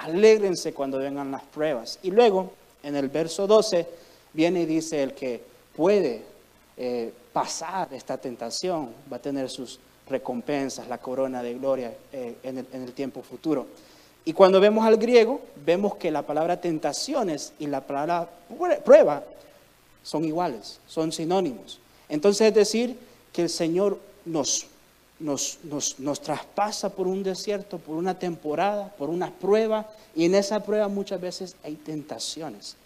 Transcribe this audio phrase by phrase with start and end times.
[0.00, 1.98] Alégrense cuando vengan las pruebas.
[2.02, 2.52] Y luego,
[2.82, 3.86] en el verso 12,
[4.32, 5.42] viene y dice, el que
[5.76, 6.22] puede
[6.76, 12.58] eh, pasar esta tentación va a tener sus recompensas, la corona de gloria eh, en,
[12.58, 13.66] el, en el tiempo futuro.
[14.24, 18.28] Y cuando vemos al griego, vemos que la palabra tentaciones y la palabra
[18.84, 19.22] prueba
[20.02, 21.78] son iguales, son sinónimos.
[22.08, 22.96] Entonces es decir,
[23.32, 24.66] que el Señor nos
[25.20, 25.58] nos,
[25.98, 30.88] nos, traspasa por un desierto, por una temporada, por una prueba, y en esa prueba
[30.88, 32.76] muchas veces hay tentaciones.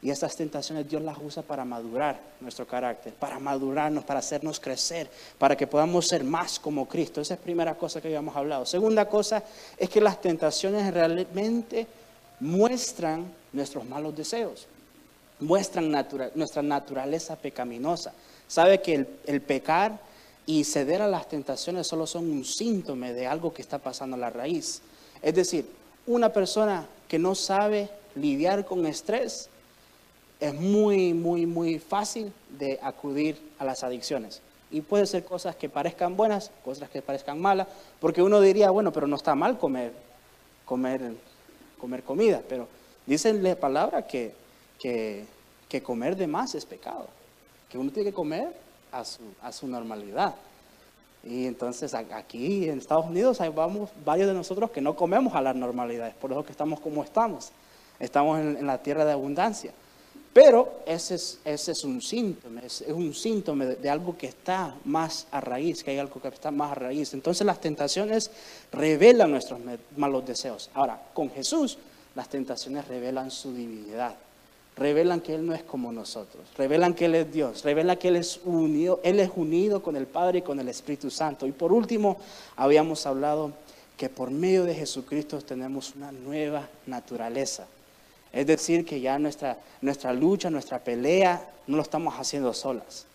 [0.00, 5.10] Y estas tentaciones Dios las usa para madurar nuestro carácter, para madurarnos, para hacernos crecer,
[5.38, 7.20] para que podamos ser más como Cristo.
[7.20, 8.64] Esa es la primera cosa que habíamos hablado.
[8.64, 9.42] Segunda cosa
[9.76, 11.86] es que las tentaciones realmente
[12.38, 14.68] muestran nuestros malos deseos,
[15.40, 18.12] muestran nuestra naturaleza pecaminosa.
[18.46, 19.98] Sabe que el pecar
[20.48, 24.18] y ceder a las tentaciones solo son un síntoma de algo que está pasando a
[24.18, 24.80] la raíz.
[25.20, 25.66] Es decir,
[26.06, 29.50] una persona que no sabe lidiar con estrés
[30.40, 34.40] es muy, muy, muy fácil de acudir a las adicciones.
[34.70, 37.68] Y puede ser cosas que parezcan buenas, cosas que parezcan malas,
[38.00, 39.92] porque uno diría, bueno, pero no está mal comer,
[40.64, 41.12] comer,
[41.78, 42.66] comer comida, pero
[43.04, 44.32] dicen la palabra que,
[44.78, 45.26] que,
[45.68, 47.06] que comer de más es pecado,
[47.68, 50.34] que uno tiene que comer a su, a su normalidad.
[51.24, 55.40] Y entonces aquí en Estados Unidos hay vamos, varios de nosotros que no comemos a
[55.40, 57.50] las normalidades, por eso que estamos como estamos.
[57.98, 59.72] Estamos en, la tierra de abundancia.
[60.32, 65.26] Pero ese es, ese es un síntoma, es, un síntoma de, algo que está más
[65.32, 67.12] a raíz, que hay algo que está más a raíz.
[67.12, 68.30] Entonces las tentaciones
[68.70, 69.58] revelan nuestros
[69.96, 70.70] malos deseos.
[70.74, 71.78] Ahora, con Jesús,
[72.14, 74.14] las tentaciones revelan su divinidad
[74.78, 78.16] revelan que Él no es como nosotros, revelan que Él es Dios, revelan que Él
[78.16, 81.46] es unido, Él es unido con el Padre y con el Espíritu Santo.
[81.46, 82.18] Y por último,
[82.56, 83.52] habíamos hablado
[83.96, 87.66] que por medio de Jesucristo tenemos una nueva naturaleza.
[88.32, 93.06] Es decir, que ya nuestra, nuestra lucha, nuestra pelea, no lo estamos haciendo solas.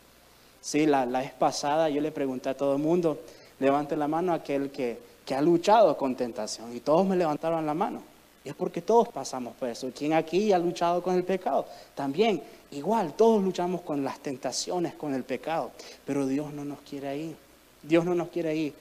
[0.59, 3.19] Sí, la, la vez pasada yo le pregunté a todo el mundo,
[3.59, 6.75] levante la mano a aquel que, que ha luchado con tentación.
[6.75, 8.12] Y todos me levantaron la mano.
[8.45, 9.89] Y es porque todos pasamos por eso.
[9.95, 11.65] ¿Quién aquí ha luchado con el pecado?
[11.95, 15.71] También, igual, todos luchamos con las tentaciones, con el pecado.
[16.05, 17.35] Pero Dios no nos quiere ahí.
[17.81, 18.73] Dios no nos quiere ahí.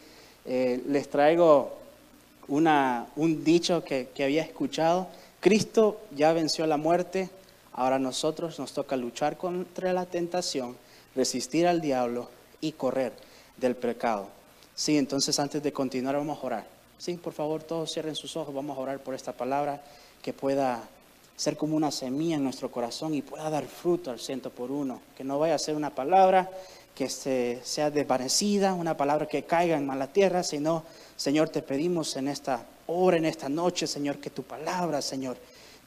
[0.45, 1.79] Eh, les traigo
[2.49, 5.07] un dicho que, que había escuchado.
[5.41, 7.31] Cristo ya venció la muerte.
[7.73, 10.77] Ahora a nosotros nos toca luchar contra la tentación,
[11.15, 12.29] resistir al diablo
[12.61, 13.13] y correr
[13.57, 14.29] del pecado.
[14.75, 16.72] Sí, entonces antes de continuar vamos a orar.
[17.03, 18.55] Sí, por favor, todos cierren sus ojos.
[18.55, 19.83] Vamos a orar por esta palabra
[20.23, 20.89] que pueda
[21.35, 25.03] ser como una semilla en nuestro corazón y pueda dar fruto al ciento por uno.
[25.17, 26.49] Que no vaya a ser una palabra
[26.95, 30.85] que sea desvanecida, una palabra que caiga en mala tierra, sino,
[31.17, 35.37] Señor, te pedimos en esta hora, en esta noche, Señor, que tu palabra, Señor,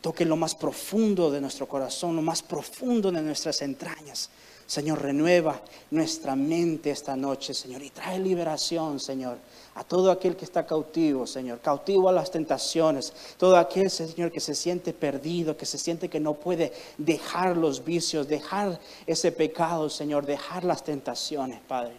[0.02, 4.30] toque lo más profundo de nuestro corazón, lo más profundo de nuestras entrañas.
[4.68, 5.62] Señor, renueva
[5.92, 9.38] nuestra mente esta noche, Señor, y trae liberación, Señor
[9.76, 14.40] a todo aquel que está cautivo, Señor, cautivo a las tentaciones, todo aquel, Señor, que
[14.40, 19.90] se siente perdido, que se siente que no puede dejar los vicios, dejar ese pecado,
[19.90, 21.94] Señor, dejar las tentaciones, Padre.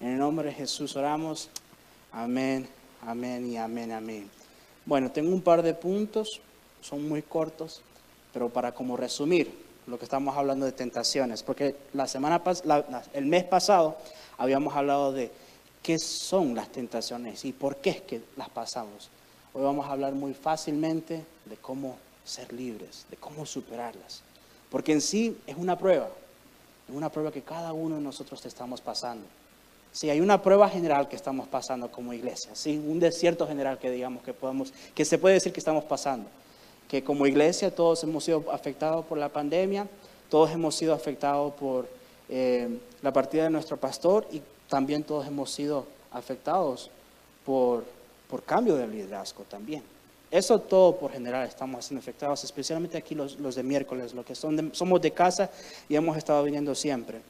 [0.00, 1.48] En el nombre de Jesús oramos.
[2.12, 2.68] Amén,
[3.00, 4.30] amén y amén, amén.
[4.84, 6.42] Bueno, tengo un par de puntos,
[6.82, 7.80] son muy cortos,
[8.34, 12.42] pero para como resumir lo que estamos hablando de tentaciones, porque la semana
[13.12, 13.96] el mes pasado
[14.38, 15.30] habíamos hablado de
[15.82, 19.10] qué son las tentaciones y por qué es que las pasamos.
[19.52, 24.22] Hoy vamos a hablar muy fácilmente de cómo ser libres, de cómo superarlas.
[24.70, 26.08] Porque en sí es una prueba,
[26.88, 29.26] es una prueba que cada uno de nosotros estamos pasando.
[29.92, 33.92] Sí, hay una prueba general que estamos pasando como iglesia, sí, un desierto general que
[33.92, 36.28] digamos que podemos, que se puede decir que estamos pasando,
[36.88, 39.88] que como iglesia todos hemos sido afectados por la pandemia,
[40.30, 41.88] todos hemos sido afectados por
[42.28, 46.90] eh, la partida de nuestro pastor y también todos hemos sido afectados
[47.44, 47.84] por,
[48.28, 49.82] por cambio de liderazgo también.
[50.30, 54.34] Eso todo por general estamos siendo afectados, especialmente aquí los, los de miércoles, los que
[54.34, 55.50] son somos de casa
[55.88, 57.20] y hemos estado viniendo siempre.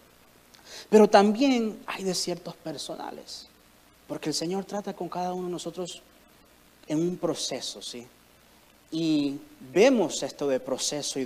[0.89, 3.47] Pero también hay desiertos personales,
[4.09, 6.03] porque el Señor trata con cada uno de nosotros
[6.87, 8.07] en un proceso, ¿sí?
[8.94, 9.41] Y
[9.73, 11.25] vemos esto de proceso y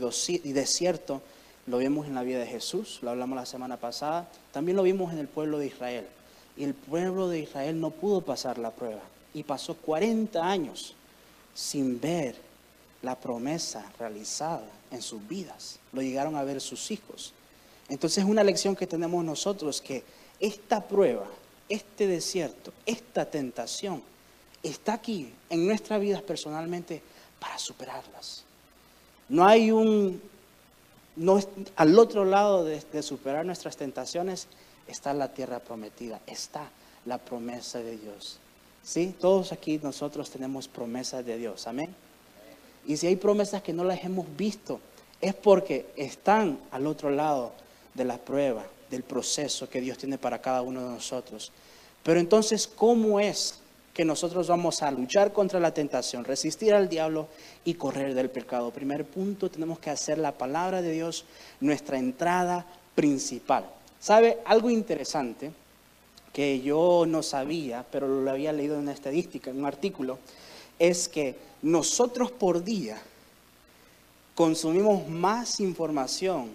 [0.53, 1.21] desierto,
[1.67, 5.13] lo vimos en la vida de Jesús, lo hablamos la semana pasada, también lo vimos
[5.13, 6.07] en el pueblo de Israel.
[6.57, 9.03] Y el pueblo de Israel no pudo pasar la prueba
[9.35, 10.95] y pasó 40 años
[11.55, 12.37] sin ver
[13.03, 15.79] la promesa realizada en sus vidas.
[15.93, 17.35] Lo llegaron a ver sus hijos.
[17.91, 20.05] Entonces es una lección que tenemos nosotros que
[20.41, 21.27] esta prueba,
[21.69, 24.03] este desierto, esta tentación
[24.63, 27.03] está aquí en nuestras vidas personalmente
[27.39, 28.45] para superarlas.
[29.29, 30.21] No hay un,
[31.17, 31.39] no,
[31.77, 34.47] al otro lado de, superar nuestras tentaciones
[34.87, 36.71] está la tierra prometida, está
[37.05, 38.39] la promesa de Dios.
[38.83, 39.15] ¿Sí?
[39.21, 41.95] Todos aquí nosotros tenemos promesas de Dios, amén.
[42.87, 44.81] Y si hay promesas que no las hemos visto,
[45.21, 47.53] es porque están al otro lado
[47.93, 51.53] de la prueba, del proceso que Dios tiene para cada uno de nosotros.
[52.03, 53.58] Pero entonces, ¿cómo es
[53.99, 57.27] que nosotros vamos a luchar contra la tentación, resistir al diablo
[57.65, 58.71] y correr del pecado.
[58.71, 61.25] Primer punto, tenemos que hacer la palabra de Dios
[61.59, 62.65] nuestra entrada
[62.95, 63.69] principal.
[63.99, 65.51] ¿Sabe algo interesante
[66.33, 70.21] que yo no sabía, pero lo había leído en una estadística, en un artículo?
[70.79, 73.03] Es que nosotros por día
[74.37, 76.51] consumimos más información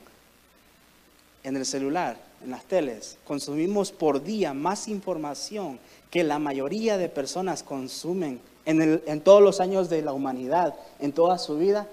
[1.43, 5.77] en el celular, en las teles, consumimos por día más información
[6.13, 11.39] que la mayoría de personas consumen en, todos los años de la humanidad, en toda
[11.39, 11.87] su vida?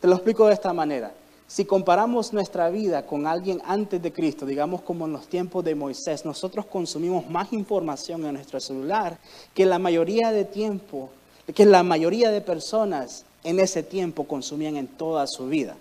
[0.00, 1.12] Te lo explico de esta manera.
[1.48, 5.74] Si comparamos nuestra vida con alguien antes de Cristo, digamos como en los tiempos de
[5.74, 9.18] Moisés, nosotros consumimos más información en nuestro celular
[9.52, 11.10] que la mayoría de tiempo,
[11.52, 15.74] que la mayoría de personas en ese tiempo consumían en toda su vida.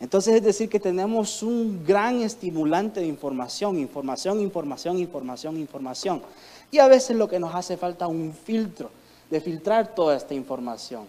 [0.00, 6.22] Entonces es decir que tenemos un gran estimulante de información, información, información, información, información.
[6.70, 8.90] Y a veces lo que nos hace falta es un filtro,
[9.30, 11.06] de filtrar toda esta información.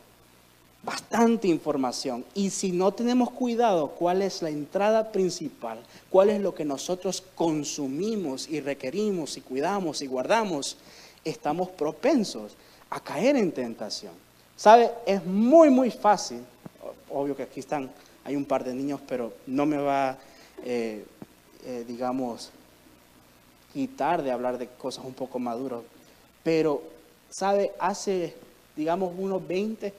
[0.83, 2.23] Bastante información.
[2.33, 5.79] Y si no tenemos cuidado cuál es la entrada principal,
[6.09, 10.77] cuál es lo que nosotros consumimos y requerimos y cuidamos y guardamos,
[11.25, 12.55] estamos propensos
[12.89, 14.13] a caer en tentación.
[14.55, 14.91] ¿Sabe?
[15.05, 16.39] Es muy, muy fácil.
[17.09, 17.89] Obvio que aquí están,
[18.23, 20.17] hay un par de niños, pero no me va,
[20.63, 21.05] eh,
[21.65, 22.51] eh, digamos,
[23.73, 25.81] quitar de hablar de cosas un poco maduras.
[26.43, 26.81] Pero,
[27.29, 27.71] ¿sabe?
[27.79, 28.35] Hace,
[28.75, 29.93] digamos, unos 20,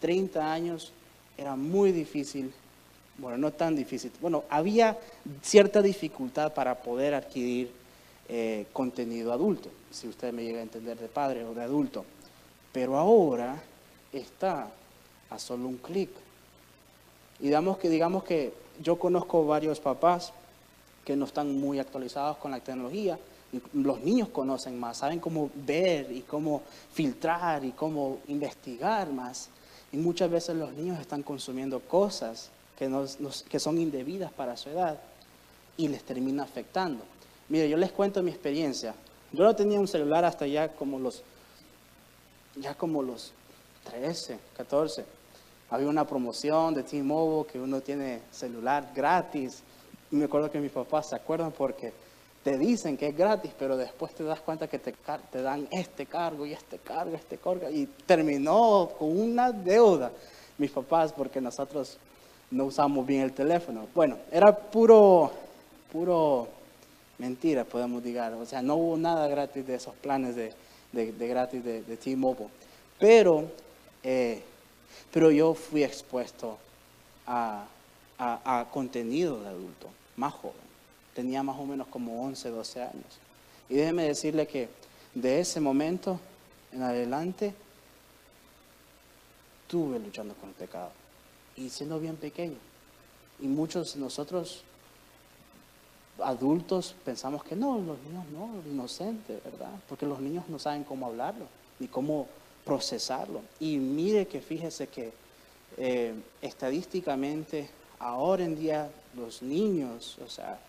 [0.00, 0.92] 30 años
[1.36, 2.52] era muy difícil,
[3.18, 4.98] bueno, no tan difícil, bueno, había
[5.42, 7.70] cierta dificultad para poder adquirir
[8.28, 12.04] eh, contenido adulto, si usted me llega a entender de padre o de adulto.
[12.72, 13.62] Pero ahora
[14.12, 14.68] está
[15.30, 16.10] a solo un clic.
[17.40, 20.32] Y digamos que, digamos que yo conozco varios papás
[21.04, 23.18] que no están muy actualizados con la tecnología.
[23.72, 26.62] Los niños conocen más, saben cómo ver y cómo
[26.92, 29.48] filtrar y cómo investigar más.
[29.92, 32.90] Y muchas veces los niños están consumiendo cosas que,
[33.48, 34.98] que son indebidas para su edad
[35.76, 37.04] y les termina afectando.
[37.48, 38.94] Mire, yo les cuento mi experiencia.
[39.32, 41.22] Yo no tenía un celular hasta ya como los,
[42.56, 43.32] ya como los
[43.84, 45.04] 13, 14.
[45.70, 49.62] Había una promoción de T-Mobile que uno tiene celular gratis
[50.10, 51.92] me acuerdo que mis papás se acuerdan porque
[52.42, 54.94] te dicen que es gratis, pero después te das cuenta que te,
[55.32, 60.12] te dan este cargo y este cargo, este cargo, y terminó con una deuda
[60.58, 61.98] mis papás porque nosotros
[62.50, 63.86] no usamos bien el teléfono.
[63.94, 65.32] Bueno, era puro,
[65.90, 66.48] puro
[67.18, 68.20] mentira, podemos decir.
[68.20, 70.52] O sea, no hubo nada gratis de esos planes de,
[70.92, 72.50] de, gratis de, de T-Mobile.
[72.98, 73.44] Pero,
[74.02, 74.42] eh,
[75.10, 76.58] pero yo fui expuesto
[77.26, 77.64] a,
[78.18, 80.56] a, contenido de adulto, más joven.
[81.14, 83.18] Tenía más o menos como 11, 12 años.
[83.68, 84.68] Y déjeme decirle que
[85.14, 86.20] de ese momento
[86.72, 87.54] en adelante
[89.68, 90.90] tuve luchando con el pecado.
[91.56, 92.56] Y siendo bien pequeño.
[93.40, 94.62] Y muchos de nosotros,
[96.22, 99.70] adultos, pensamos que no, los niños no, inocentes, ¿verdad?
[99.88, 101.46] Porque los niños no saben cómo hablarlo,
[101.78, 102.28] ni cómo
[102.64, 103.42] procesarlo.
[103.60, 105.12] Y mire que fíjese que
[105.76, 107.68] eh, estadísticamente
[108.04, 110.60] ahora en día los niños, o sea,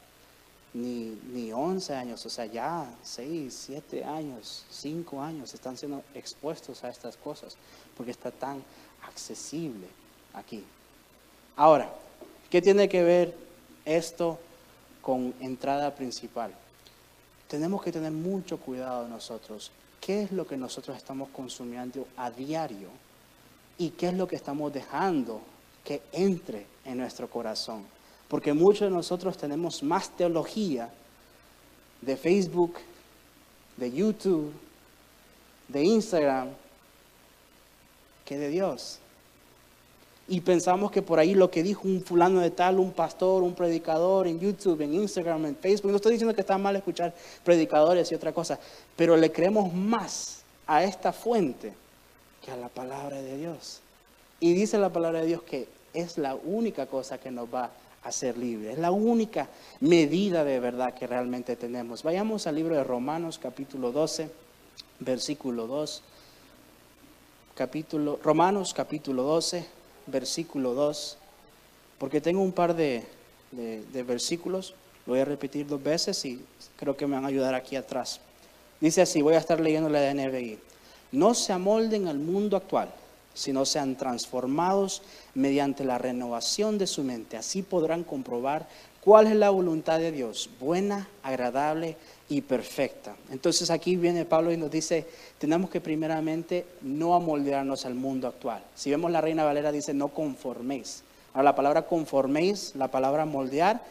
[0.74, 6.84] ni, ni 11 años, o sea, ya 6, 7 años, 5 años están siendo expuestos
[6.86, 7.58] a estas cosas
[7.98, 8.64] porque está tan
[9.04, 9.88] accesible
[10.34, 10.64] aquí.
[11.58, 11.94] Ahora,
[12.50, 13.36] ¿qué tiene que ver
[13.84, 14.40] esto
[15.02, 16.54] con entrada principal?
[17.50, 19.72] Tenemos que tener mucho cuidado nosotros.
[20.00, 22.90] ¿Qué es lo que nosotros estamos consumiendo a diario?
[23.78, 25.42] ¿Y qué es lo que estamos dejando
[25.84, 27.84] que entre en nuestro corazón.
[28.28, 30.90] Porque muchos de nosotros tenemos más teología
[32.02, 32.76] de Facebook,
[33.78, 34.52] de YouTube,
[35.68, 36.50] de Instagram,
[38.24, 39.00] que de Dios.
[40.28, 43.54] y pensamos que por ahí lo que dijo un fulano de tal, un pastor, un
[43.54, 47.14] predicador en YouTube, en Instagram, en Facebook, no estoy diciendo que está mal escuchar
[47.44, 48.60] predicadores y otra cosa,
[48.96, 51.74] pero le creemos más a esta fuente
[52.44, 53.82] que a la palabra de Dios.
[54.40, 57.72] Y dice la palabra de Dios que es la única cosa que nos va
[58.04, 59.48] a hacer libres, es la única
[59.80, 62.04] medida de verdad que realmente tenemos.
[62.04, 64.30] Vayamos al libro de Romanos capítulo 12,
[65.00, 66.04] versículo 2.
[67.56, 69.66] Capítulo, Romanos capítulo 12,
[70.08, 71.18] versículo 2,
[71.98, 73.06] porque tengo un par de,
[74.06, 74.74] versículos,
[75.06, 76.44] lo voy a repetir dos veces y
[76.76, 78.20] creo que me van a ayudar aquí atrás.
[78.82, 80.60] Dice así, voy a estar leyendo la NBI.
[81.14, 82.94] No se amolden al mundo actual,
[83.36, 85.04] sino sean transformados
[85.36, 87.38] mediante la renovación de su mente.
[87.38, 88.68] Así podrán comprobar
[89.02, 93.16] cuál es la voluntad de Dios, buena, agradable y perfecta.
[93.30, 95.06] Entonces aquí viene Pablo y nos dice,
[95.38, 98.64] tenemos que primeramente no amoldearnos al mundo actual.
[98.74, 101.04] Si vemos la Reina Valera dice, no conforméis.
[101.34, 103.82] Ahora la palabra conforméis, la palabra moldear,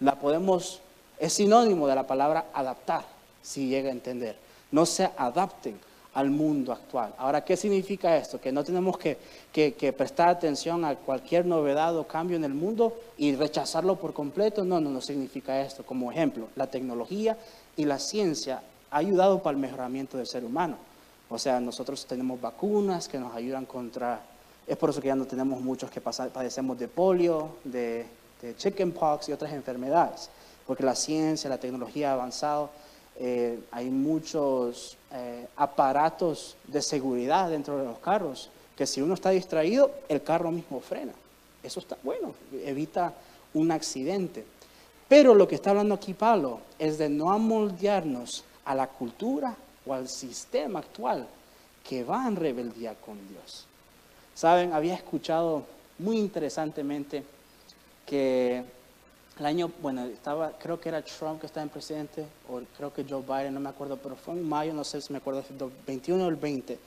[0.00, 0.80] la podemos,
[1.18, 3.04] es sinónimo de la palabra adaptar,
[3.42, 4.36] si llega a entender.
[4.72, 5.78] No se adapten
[6.16, 7.12] al mundo actual.
[7.18, 8.40] Ahora, ¿qué significa esto?
[8.40, 9.18] Que no tenemos que,
[9.94, 14.64] prestar atención a cualquier novedad o cambio en el mundo y rechazarlo por completo.
[14.64, 15.84] No, no, no significa esto.
[15.84, 17.36] Como ejemplo, la tecnología
[17.76, 20.78] y la ciencia ha ayudado para el mejoramiento del ser humano.
[21.28, 24.22] O sea, nosotros tenemos vacunas que nos ayudan contra...
[24.66, 28.06] Es por eso que ya no tenemos muchos que padecemos de polio, de,
[28.40, 30.30] de chickenpox y otras enfermedades,
[30.66, 32.70] porque la ciencia, la tecnología ha avanzado
[33.18, 39.30] eh, hay muchos eh, aparatos de seguridad dentro de los carros, que si uno está
[39.30, 41.12] distraído, el carro mismo frena.
[41.62, 43.14] Eso está bueno, evita
[43.54, 44.44] un accidente.
[45.08, 49.56] Pero lo que está hablando aquí Pablo es de no amoldearnos a la cultura
[49.86, 51.26] o al sistema actual
[51.88, 53.66] que va en rebeldía con Dios.
[54.34, 55.62] Saben, había escuchado
[55.98, 57.22] muy interesantemente
[58.04, 58.62] que
[59.38, 63.04] el año, bueno, estaba, creo que era Trump que estaba en presidente, o creo que
[63.04, 65.70] Joe Biden, no me acuerdo, pero fue en mayo, no sé si me acuerdo, el
[65.86, 66.78] 21 o el 20,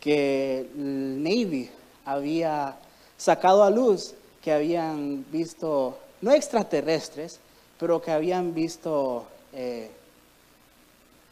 [0.00, 1.68] que el Navy
[2.04, 2.76] había
[3.16, 7.40] sacado a luz que habían visto, no extraterrestres,
[7.80, 9.90] pero que habían visto eh,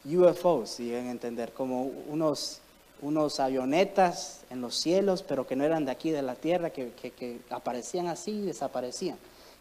[0.03, 2.59] UFOs, si a entender, como unos,
[3.01, 6.91] unos avionetas en los cielos, pero que no eran de aquí, de la tierra, que,
[6.91, 9.17] que aparecían así y desaparecían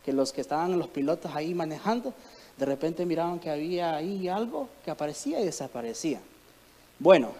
[0.06, 2.14] que los que estaban los pilotos ahí manejando,
[2.56, 6.20] de repente miraban que había ahí algo que aparecía y desaparecía.
[7.00, 7.32] Bueno,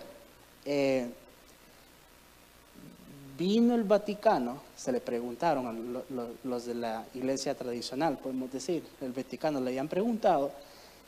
[0.65, 1.09] eh,
[3.39, 9.13] vino el Vaticano, se le preguntaron a los de la iglesia tradicional, podemos decir, el
[9.13, 10.51] Vaticano le habían preguntado,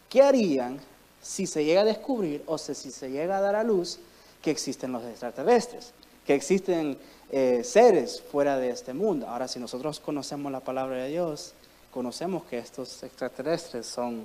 [0.08, 0.78] ¿qué harían
[1.20, 3.98] si se llega a descubrir o si se llega a dar a luz
[4.40, 5.92] que existen los extraterrestres,
[6.24, 6.96] que existen
[7.30, 9.28] eh, seres fuera de este mundo.
[9.28, 11.52] Ahora, si nosotros conocemos la palabra de Dios,
[11.92, 14.25] conocemos que estos extraterrestres son,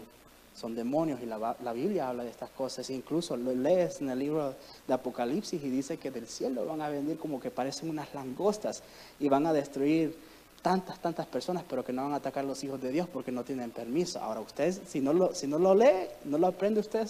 [0.56, 2.90] son demonios y la, la Biblia habla de estas cosas.
[2.90, 4.56] Incluso lo lees en el libro
[4.88, 8.84] de Apocalipsis y dice que del cielo van a venir como que parecen unas langostas
[9.20, 10.16] y van a destruir
[10.64, 13.32] tantas, tantas personas, pero que no van a atacar a los hijos de Dios porque
[13.32, 14.20] no tienen permiso.
[14.20, 17.08] Ahora, usted, si no lo, si no lo lee, no lo aprende usted,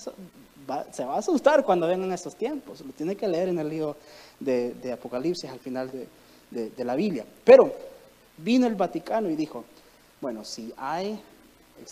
[0.91, 2.81] se va a asustar cuando vengan esos tiempos.
[2.81, 3.95] Lo tiene que leer en el libro
[4.39, 5.91] de, Apocalipsis al final
[6.51, 7.25] de, la Biblia.
[7.43, 7.73] Pero
[8.37, 9.63] vino el Vaticano y dijo,
[10.21, 11.19] bueno, si hay,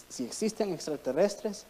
[0.10, 1.66] si existen extraterrestres,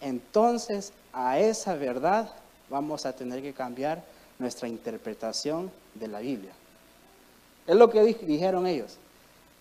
[0.00, 2.30] entonces a esa verdad
[2.70, 4.02] vamos a tener que cambiar
[4.38, 6.52] nuestra interpretación de la Biblia.
[7.66, 8.96] Es lo que dijeron ellos.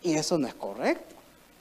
[0.04, 1.16] Y eso no es correcto.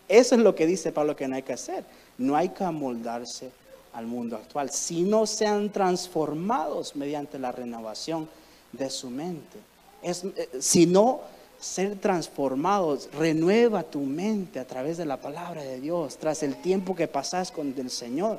[0.09, 1.85] Eso es lo que dice Pablo que no hay que hacer.
[2.19, 3.51] No hay que amoldarse
[3.97, 8.29] al mundo actual, sino sean transformados mediante la renovación
[8.73, 9.59] de su mente.
[10.03, 11.21] Es, eh, sino
[11.59, 16.95] ser transformados, renueva tu mente a través de la palabra de Dios, tras el tiempo
[16.95, 18.39] que pasas con el Señor.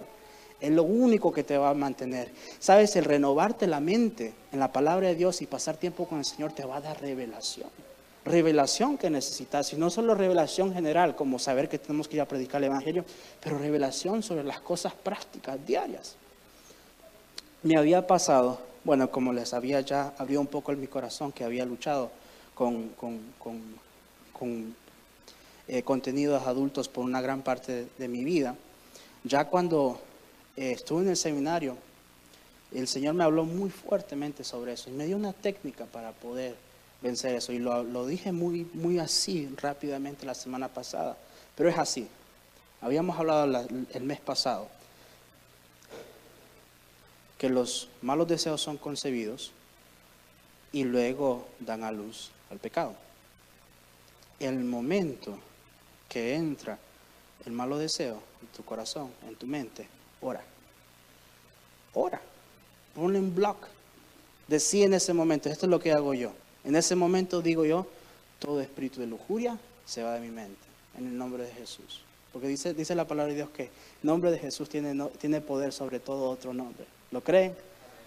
[0.62, 2.32] Es lo único que te va a mantener.
[2.60, 6.26] Sabes, el renovarte la mente en la palabra de Dios y pasar tiempo con el
[6.26, 7.70] Señor te va a dar revelación
[8.28, 12.28] revelación que necesitas, y no solo revelación general, como saber que tenemos que ir a
[12.28, 13.06] predicar el Evangelio,
[13.42, 16.16] pero revelación sobre las cosas prácticas, diarias.
[17.64, 21.44] Me había pasado, bueno, como les había ya abrió un poco en mi corazón, que
[21.44, 22.12] había luchado
[22.54, 22.92] con,
[25.68, 28.56] eh, contenidos adultos por una gran parte de, mi vida,
[29.24, 30.00] ya cuando
[30.56, 31.78] eh, estuve en el seminario,
[32.74, 36.67] el Señor me habló muy fuertemente sobre eso y me dio una técnica para poder
[37.02, 37.52] vencer eso.
[37.52, 41.18] Y lo, dije muy, muy así rápidamente la semana pasada,
[41.56, 42.08] pero es así.
[42.82, 44.70] Habíamos hablado el mes pasado
[47.38, 49.52] que los malos deseos son concebidos
[50.72, 52.96] y luego dan a luz al pecado.
[54.40, 55.38] el momento
[56.10, 56.78] que entra
[57.46, 59.88] el malo deseo en tu corazón, en tu mente,
[60.22, 60.44] ora.
[61.94, 62.22] Ora.
[62.94, 63.68] Ponle un block.
[64.48, 66.32] Decí en ese momento, esto es lo que hago yo.
[66.68, 67.88] En ese momento digo yo,
[68.40, 70.60] todo espíritu de lujuria se va de mi mente,
[70.98, 72.02] en el nombre de Jesús.
[72.34, 73.70] Porque dice, dice la palabra de Dios que el
[74.04, 76.86] nombre de Jesús tiene, tiene poder sobre todo otro nombre.
[77.12, 77.56] ¿Lo creen?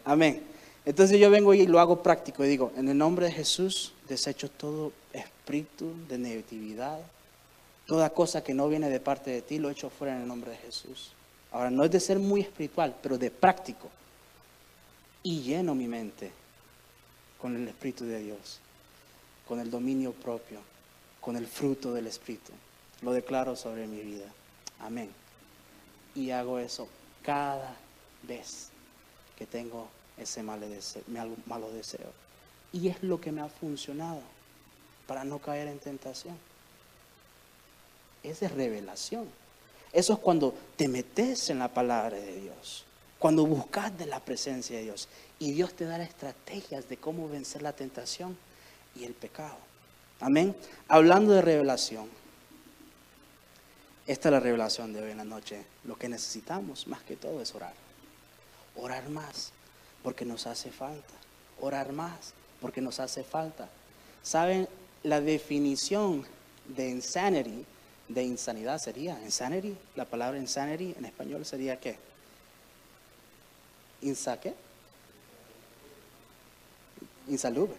[0.04, 0.42] Amén.
[0.84, 4.50] Entonces yo vengo y lo hago práctico y digo, en el nombre de Jesús desecho
[4.50, 7.00] todo espíritu de negatividad,
[7.86, 10.50] toda cosa que no viene de parte de ti, lo echo fuera en el nombre
[10.50, 11.12] de Jesús.
[11.50, 13.88] Ahora, no es de ser muy espiritual, pero de práctico.
[15.22, 16.30] Y lleno mi mente
[17.40, 18.58] con el Espíritu de Dios,
[19.48, 20.60] con el dominio propio,
[21.20, 22.52] con el fruto del Espíritu.
[23.02, 24.26] Lo declaro sobre mi vida.
[24.80, 25.10] Amén.
[26.14, 26.88] Y hago eso
[27.22, 27.74] cada
[28.22, 28.68] vez
[29.38, 32.12] que tengo ese malo deseo.
[32.72, 34.20] Y es lo que me ha funcionado
[35.06, 36.36] para no caer en tentación.
[38.22, 39.26] Es de revelación.
[39.92, 42.84] Eso es cuando te metes en la palabra de Dios,
[43.18, 45.08] cuando buscas de la presencia de Dios
[45.40, 48.36] y Dios te da estrategias de cómo vencer la tentación
[48.94, 49.56] y el pecado.
[50.20, 50.54] Amén.
[50.86, 52.08] Hablando de revelación,
[54.06, 55.64] esta es la revelación de hoy en la noche.
[55.84, 57.72] Lo que necesitamos más que todo es orar.
[58.76, 59.52] Orar más,
[60.02, 61.14] porque nos hace falta.
[61.58, 63.70] Orar más, porque nos hace falta.
[64.22, 64.68] ¿Saben?
[65.04, 66.26] La definición
[66.68, 67.64] de insanity,
[68.08, 71.96] de insanidad sería, insanity, la palabra insanity en español sería qué?
[74.02, 74.54] ¿Insa qué?
[77.30, 77.76] Insalubre.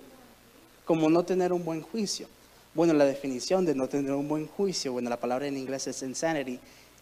[0.86, 2.27] Como no tener un buen juicio.
[2.74, 6.01] Bueno, la definición de no tener un buen juicio, bueno, la palabra en inglés es
[6.01, 6.58] insanity,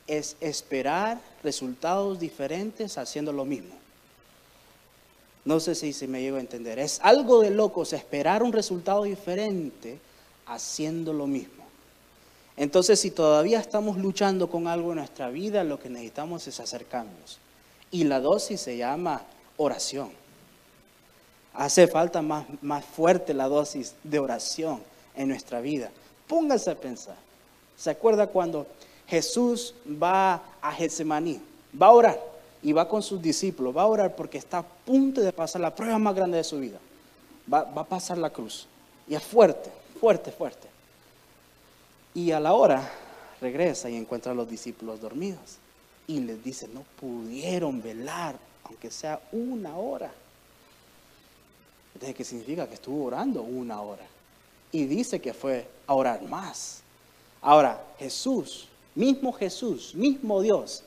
[0.07, 3.75] es esperar resultados diferentes haciendo lo mismo.
[5.45, 6.79] No sé si se me llego a entender.
[6.79, 9.99] Es algo de locos esperar un resultado diferente
[10.47, 11.63] haciendo lo mismo.
[12.57, 16.85] Entonces, si todavía estamos luchando con algo en nuestra vida, lo que necesitamos es hacer
[16.85, 17.39] cambios.
[17.89, 19.23] Y la dosis se llama
[19.57, 20.18] oración.
[21.59, 24.81] Hace falta más, más fuerte la dosis de oración
[25.13, 25.91] en nuestra vida.
[26.25, 27.17] Póngase a pensar.
[27.75, 28.65] ¿Se acuerda cuando
[29.07, 31.41] Jesús va a Getsemaní?
[31.79, 32.23] Va a orar
[32.63, 33.75] y va con sus discípulos.
[33.75, 36.61] Va a orar porque está a punto de pasar la prueba más grande de su
[36.61, 36.77] vida.
[37.53, 38.65] Va, va a pasar la cruz.
[39.05, 39.69] Y es fuerte,
[39.99, 40.69] fuerte, fuerte.
[42.13, 42.89] Y a la hora
[43.41, 45.57] regresa y encuentra a los discípulos dormidos.
[46.07, 50.09] Y les dice, no pudieron velar, aunque sea una hora.
[51.99, 52.65] Entonces, ¿qué significa?
[52.65, 54.05] Que estuvo orando una hora
[54.71, 56.79] y dice que fue a orar más.
[57.41, 60.83] Ahora, Jesús, mismo Jesús, mismo Dios,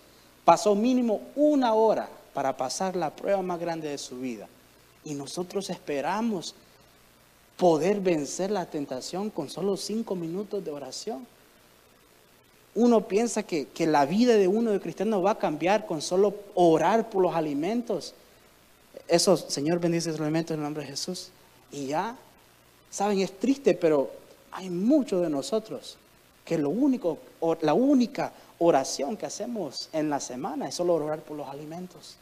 [0.46, 4.48] pasó mínimo una hora para pasar la prueba más grande de su vida.
[5.05, 6.55] Y nosotros esperamos
[7.59, 11.27] poder vencer la tentación con solo cinco minutos de oración.
[12.75, 16.33] Uno piensa que, que, la vida de uno de cristiano va a cambiar con solo
[16.55, 18.14] orar por los alimentos.
[19.12, 21.29] Eso, Señor, bendice los alimentos en el nombre de Jesús.
[21.70, 22.16] Y ya
[22.92, 24.11] Saben, es triste, pero
[24.51, 25.96] hay muchos de nosotros
[26.44, 27.16] que lo único,
[27.62, 32.16] la única oración que hacemos en la semana es solo orar por los alimentos.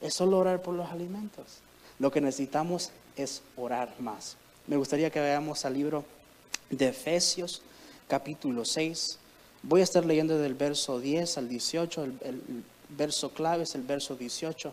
[0.00, 1.58] Es solo orar por los alimentos.
[1.98, 4.38] Lo que necesitamos es orar más.
[4.66, 6.06] Me gustaría que veamos al libro
[6.70, 7.60] de Efesios,
[8.08, 9.18] capítulo 6.
[9.62, 12.02] Voy a estar leyendo del verso 10 al 18.
[12.02, 14.72] El, el verso clave es el verso 18.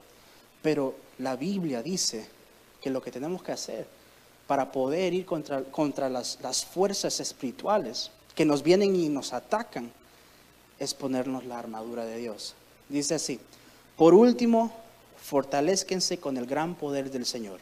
[0.62, 2.28] Pero la Biblia dice
[2.82, 3.88] que lo que tenemos que hacer
[4.48, 9.92] para poder ir contra, contra las, las fuerzas espirituales que nos vienen y nos atacan,
[10.80, 12.56] es ponernos la armadura de Dios.
[12.90, 13.40] Dice así,
[13.96, 14.72] por último,
[15.18, 17.60] fortalezquense con el gran poder del Señor.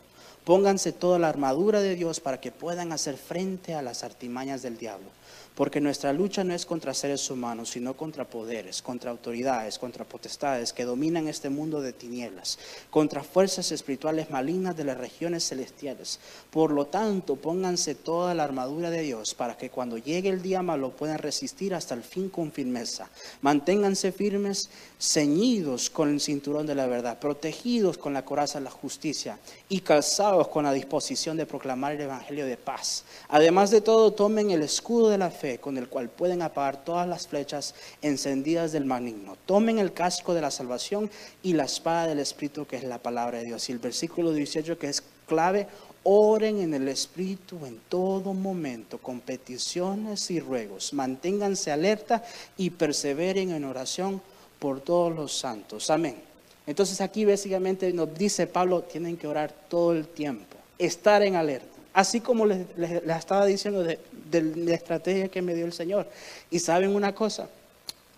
[0.50, 4.80] Pónganse toda la armadura de Dios para que puedan hacer frente a las artimañas del
[4.80, 5.12] diablo.
[5.54, 10.74] Porque nuestra lucha no es contra seres humanos, sino contra poderes, contra autoridades, contra potestades
[10.74, 12.58] que dominan este mundo de tinieblas,
[12.90, 16.20] contra fuerzas espirituales malignas de las regiones celestiales.
[16.50, 20.64] Por lo tanto, pónganse toda la armadura de Dios para que cuando llegue el día
[20.64, 23.10] malo puedan resistir hasta el fin con firmeza.
[23.42, 28.72] Manténganse firmes, ceñidos con el cinturón de la verdad, protegidos con la coraza de la
[28.72, 33.04] justicia y calzados con la disposición de proclamar el Evangelio de paz.
[33.28, 37.08] Además de todo, tomen el escudo de la fe con el cual pueden apagar todas
[37.08, 39.38] las flechas encendidas del maligno.
[39.46, 41.10] Tomen el casco de la salvación
[41.44, 43.68] y la espada del Espíritu, que es la palabra de Dios.
[43.70, 45.68] Y el versículo 18, que es clave,
[46.04, 50.94] oren en el Espíritu en todo momento, con peticiones y ruegos.
[50.94, 52.24] Manténganse alerta
[52.58, 54.22] y perseveren en oración
[54.60, 55.90] por todos los santos.
[55.90, 56.29] Amén.
[56.70, 61.80] Entonces aquí básicamente nos dice Pablo, tienen que orar todo el tiempo, estar en alerta
[61.94, 62.66] Así como les,
[63.08, 64.00] estaba diciendo de,
[64.32, 66.08] la estrategia que me dio el Señor.
[66.52, 67.50] Y saben una cosa,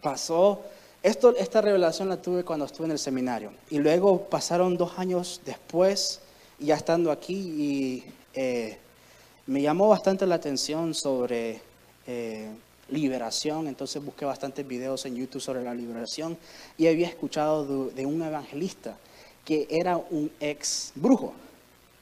[0.02, 0.62] pasó,
[1.02, 3.52] esto, esta revelación la tuve cuando estuve en el seminario.
[3.70, 6.20] Y luego pasaron dos años después,
[6.60, 8.78] ya estando aquí, y eh,
[9.48, 11.62] me llamó bastante la atención sobre
[12.06, 12.50] eh,
[12.92, 13.68] liberación.
[13.68, 16.38] Entonces busqué bastantes videos en YouTube sobre la liberación
[16.78, 18.98] y había escuchado de un evangelista
[19.44, 21.34] que era un ex brujo.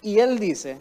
[0.01, 0.77] Y él dice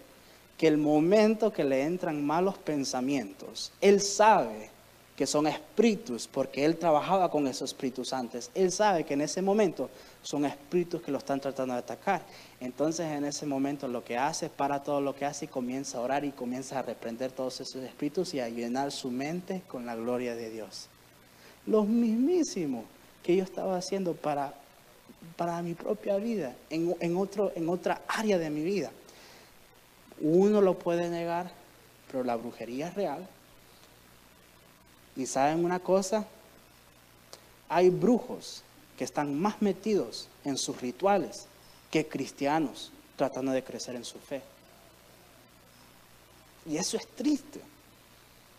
[0.57, 4.71] que el momento que le entran malos pensamientos, él sabe
[5.19, 8.53] que son espíritus, porque él trabajaba con esos espíritus antes.
[8.55, 9.91] Él sabe que en ese momento
[10.29, 12.21] son espíritus que lo están tratando de atacar.
[12.61, 16.03] Entonces en ese momento lo que hace, para todo lo que hace y comienza a
[16.03, 19.97] orar y comienza a reprender todos esos espíritus y a llenar su mente con la
[19.97, 20.89] gloria de Dios.
[21.65, 22.85] Lo mismísimo
[23.23, 24.53] que yo estaba haciendo para,
[25.37, 28.91] para mi propia vida, en, en, otro, en otra área de mi vida.
[30.21, 31.51] Uno lo puede negar,
[32.13, 33.27] pero la brujería es real.
[35.17, 36.27] Y saben una cosa,
[37.71, 38.63] hay brujos
[38.99, 41.47] que están más metidos en sus rituales
[41.91, 44.43] que cristianos tratando de crecer en su fe.
[46.69, 47.61] Y eso es triste.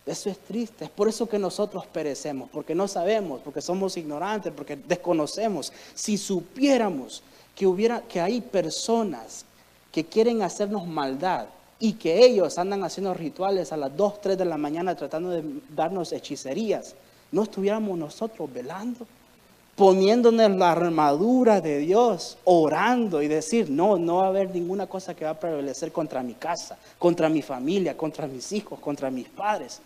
[0.06, 0.86] Eso es triste.
[0.86, 5.72] Es por eso que nosotros perecemos, porque no sabemos, porque somos ignorantes, porque desconocemos.
[5.94, 7.22] Si supiéramos
[7.56, 9.46] que hubiera que hay personas
[9.92, 11.48] que quieren hacernos maldad
[11.80, 15.44] y que ellos andan haciendo rituales a las 2, 3 de la mañana tratando de
[15.76, 16.96] darnos hechicerías,
[17.32, 19.06] no estuviéramos nosotros velando,
[19.80, 25.16] poniéndonos la armadura de Dios, orando y decir, no, no va a haber ninguna cosa
[25.16, 29.30] que va a prevalecer contra mi casa, contra mi familia, contra mis hijos, contra mis
[29.30, 29.80] padres.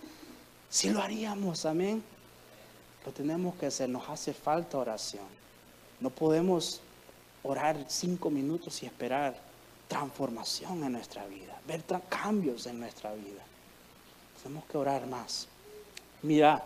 [0.67, 2.01] Si lo haríamos, amén.
[3.05, 5.27] Lo tenemos que hacer, nos hace falta oración.
[5.99, 6.81] No podemos
[7.43, 9.35] orar cinco minutos y esperar
[9.87, 13.43] transformación en nuestra vida, ver cambios en nuestra vida.
[14.41, 15.47] Tenemos que orar más.
[16.23, 16.63] Mira,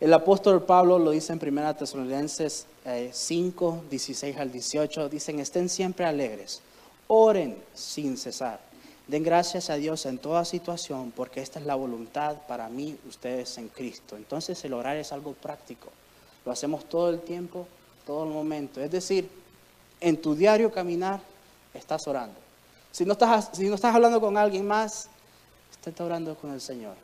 [0.00, 5.08] el apóstol Pablo lo dice en 1 Tesalonicenses 5, 16 al 18.
[5.08, 6.60] Dicen, estén siempre alegres,
[7.08, 8.60] oren sin cesar.
[9.06, 13.58] Den gracias a Dios en toda situación, porque esta es la voluntad para mí, ustedes
[13.58, 14.16] en Cristo.
[14.16, 15.88] Entonces el orar es algo práctico.
[16.44, 17.66] Lo hacemos todo el tiempo,
[18.06, 18.80] todo el momento.
[18.80, 19.28] Es decir,
[20.00, 21.20] en tu diario caminar
[21.74, 22.38] estás orando.
[22.92, 25.08] Si no estás, si no estás hablando con alguien más,
[25.72, 26.94] estás orando con el Señor.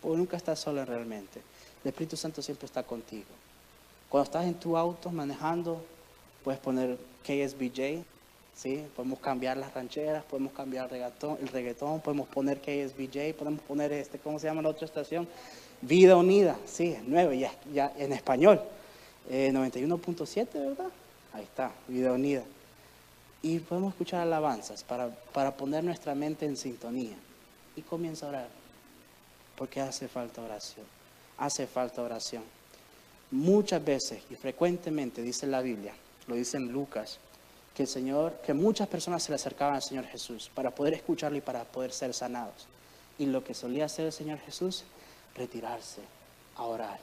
[0.00, 1.42] Porque nunca estás solo realmente.
[1.84, 3.26] El Espíritu Santo siempre está contigo.
[4.12, 5.82] Cuando estás en tu auto manejando,
[6.44, 8.04] puedes poner KSBJ,
[8.54, 8.84] ¿sí?
[8.94, 14.38] podemos cambiar las rancheras, podemos cambiar el reggaetón, podemos poner KSBJ, podemos poner, este, ¿cómo
[14.38, 15.26] se llama la otra estación?
[15.80, 18.60] Vida Unida, sí, es nueve, ya, ya en español.
[19.30, 20.90] 91.7, eh, ¿verdad?
[21.32, 22.42] Ahí está, Vida Unida
[23.40, 27.16] y podemos escuchar alabanzas para, para poner nuestra mente en sintonía.
[27.76, 28.48] Y comienza a orar,
[29.56, 30.84] porque hace falta oración,
[31.38, 32.42] hace falta oración.
[33.32, 35.94] Muchas veces y frecuentemente dice la Biblia,
[36.26, 37.18] lo dice en Lucas,
[37.74, 41.38] que el Señor, que muchas personas se le acercaban al Señor Jesús para poder escucharlo
[41.38, 42.66] y para poder ser sanados.
[43.18, 44.84] Y lo que solía hacer el Señor Jesús,
[45.34, 46.02] retirarse
[46.56, 46.98] a orar,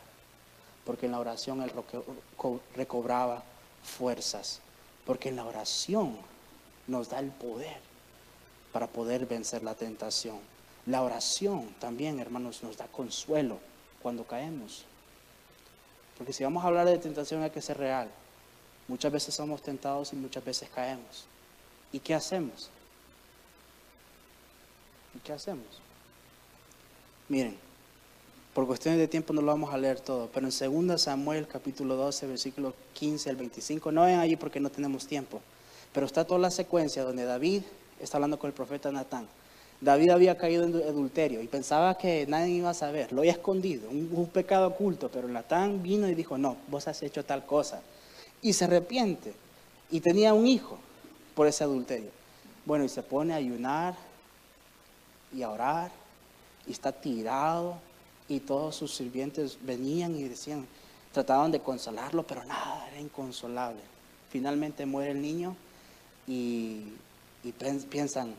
[0.86, 1.72] porque en la oración él
[2.76, 3.44] recobraba
[3.84, 4.60] fuerzas,
[5.06, 6.16] porque en la oración
[6.86, 7.78] nos da el poder
[8.72, 10.38] para poder vencer la tentación.
[10.86, 13.58] La oración también, hermanos, nos da consuelo
[14.04, 14.86] cuando caemos.
[16.20, 18.10] Porque si vamos a hablar de tentación hay que ser real.
[18.90, 21.26] Muchas veces somos tentados y muchas veces caemos.
[21.92, 22.70] ¿Y qué hacemos?
[25.16, 25.66] ¿Y qué hacemos?
[27.30, 27.58] Miren,
[28.54, 31.96] por cuestiones de tiempo no lo vamos a leer todo, pero en 2 Samuel capítulo
[31.96, 35.42] 12, versículo 15 al 25, no ven allí porque no tenemos tiempo.
[35.94, 37.64] Pero está toda la secuencia donde David
[38.00, 39.28] está hablando con el profeta Natán.
[39.82, 43.90] David había caído en adulterio y pensaba que nadie iba a saber, lo había escondido,
[43.90, 47.82] un, pecado oculto, pero Natán vino y dijo, no, vos has hecho tal cosa.
[48.42, 49.34] Y se arrepiente
[49.90, 50.78] y tenía un hijo
[51.34, 52.10] por ese adulterio.
[52.66, 53.96] Bueno, y se pone a ayunar
[55.34, 55.92] y a orar
[56.68, 57.78] y está tirado
[58.28, 60.68] y todos sus sirvientes venían y decían,
[61.14, 63.82] trataban de consolarlo, pero nada, era inconsolable.
[64.30, 65.56] Finalmente muere el niño
[66.28, 66.84] y,
[67.90, 68.36] piensan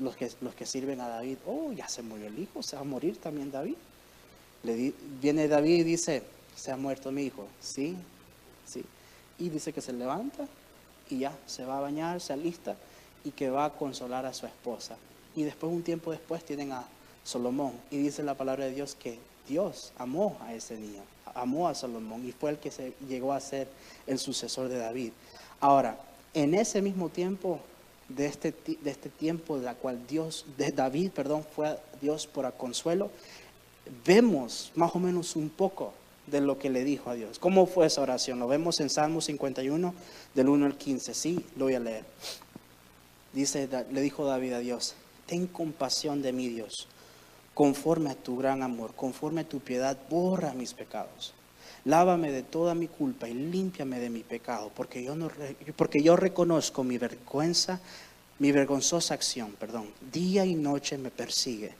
[0.00, 2.82] los, que, los que sirven a David, oh, ya se murió el hijo, se va
[2.82, 3.76] a morir también David.
[4.62, 6.22] Le viene David y dice,
[6.56, 7.96] se ha muerto mi hijo, sí,
[8.66, 8.84] sí.
[9.38, 10.46] Y dice que se levanta
[11.08, 12.76] y ya, se va a bañar, se alista
[13.24, 14.96] y que va a consolar a su esposa.
[15.34, 16.84] Y después, un tiempo después, tienen a
[17.24, 17.72] Salomón.
[17.90, 19.18] Y dice la palabra de Dios que
[19.48, 21.02] Dios amó a ese niño,
[21.34, 23.68] amó a Salomón y fue el que se llegó a ser
[24.06, 25.12] el sucesor de David.
[25.60, 25.98] Ahora,
[26.34, 27.60] en ese mismo tiempo
[28.16, 32.26] de este, de este tiempo de la cual Dios, de David, perdón, fue a Dios
[32.26, 33.10] por consuelo,
[34.04, 35.94] vemos más o menos un poco
[36.26, 37.38] de lo que le dijo a Dios.
[37.38, 38.38] ¿Cómo fue esa oración?
[38.38, 39.94] Lo vemos en Salmo 51,
[40.34, 41.14] del 1 al 15.
[41.14, 42.04] Sí, lo voy a leer.
[43.32, 44.94] Dice, le dijo David a Dios,
[45.26, 46.88] ten compasión de mí, Dios,
[47.54, 51.32] conforme a tu gran amor, conforme a tu piedad, borra mis pecados.
[51.84, 55.30] Lávame de toda mi culpa y límpiame de mi pecado, porque yo, no,
[55.76, 57.80] porque yo reconozco mi vergüenza,
[58.38, 59.88] mi vergonzosa acción, perdón.
[60.12, 61.72] Día y noche me persigue.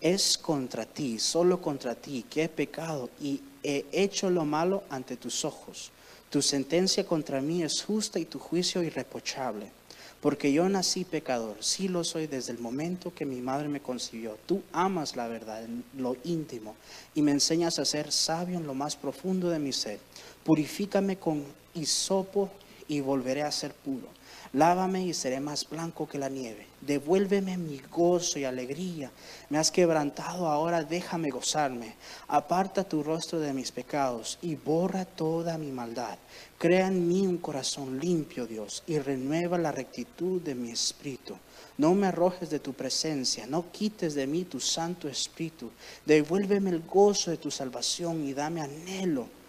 [0.00, 5.16] Es contra ti, solo contra ti, que he pecado y he hecho lo malo ante
[5.16, 5.90] tus ojos.
[6.30, 9.79] Tu sentencia contra mí es justa y tu juicio irreprochable.
[10.20, 14.36] Porque yo nací pecador, sí lo soy desde el momento que mi madre me concibió.
[14.44, 16.76] Tú amas la verdad en lo íntimo
[17.14, 19.98] y me enseñas a ser sabio en lo más profundo de mi ser.
[20.44, 21.42] Purifícame con
[21.74, 22.50] hisopo
[22.86, 24.08] y volveré a ser puro.
[24.52, 26.66] Lávame y seré más blanco que la nieve.
[26.80, 29.08] Devuélveme mi gozo y alegría.
[29.48, 31.94] Me has quebrantado, ahora déjame gozarme.
[32.26, 36.18] Aparta tu rostro de mis pecados y borra toda mi maldad.
[36.58, 41.36] Crea en mí un corazón limpio, Dios, y renueva la rectitud de mi espíritu.
[41.78, 45.70] No me arrojes de tu presencia, no quites de mí tu santo espíritu.
[46.04, 49.39] Devuélveme el gozo de tu salvación y dame anhelo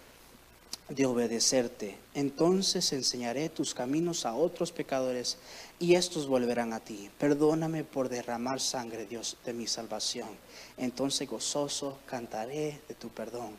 [0.94, 1.96] de obedecerte.
[2.14, 5.38] Entonces enseñaré tus caminos a otros pecadores
[5.78, 7.10] y estos volverán a ti.
[7.18, 10.28] Perdóname por derramar sangre, Dios, de mi salvación.
[10.76, 13.52] Entonces gozoso cantaré de tu perdón.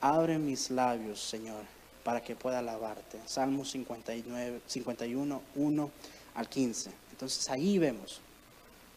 [0.00, 1.62] Abre mis labios, Señor,
[2.02, 3.20] para que pueda alabarte.
[3.26, 5.90] Salmo 59, 51, 1
[6.34, 6.90] al 15.
[7.12, 8.20] Entonces ahí vemos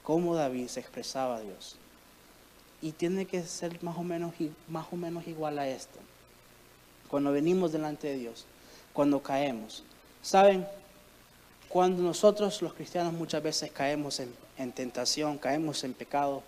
[0.02, 1.78] cómo David se expresaba a Dios.
[2.82, 4.34] Y tiene que ser más o menos,
[4.68, 6.00] más o menos igual a esto
[7.08, 8.46] cuando venimos delante de Dios,
[8.94, 9.84] cuando caemos.
[10.22, 10.66] ¿Saben?
[11.70, 16.42] Cuando nosotros los cristianos muchas veces caemos en, tentación, caemos en pecado,